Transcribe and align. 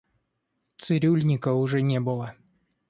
Цирюльника 0.77 1.53
уже 1.53 1.83
не 1.83 1.99
было. 1.99 2.33